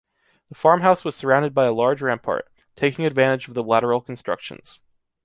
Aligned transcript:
The 0.49 0.55
farmhouse 0.55 1.05
was 1.05 1.15
surrounded 1.15 1.53
by 1.53 1.65
a 1.67 1.71
large 1.71 2.01
rampart, 2.01 2.47
taking 2.75 3.05
advantage 3.05 3.47
of 3.47 3.53
the 3.53 3.61
lateral 3.61 4.01
constructions. 4.01 4.81